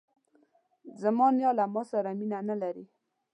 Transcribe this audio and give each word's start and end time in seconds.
زما 1.01 1.27
نیا 1.37 1.51
له 1.59 1.65
ماسره 1.73 2.11
مینه 2.19 2.39
نه 2.49 2.55
لري. 2.61 2.85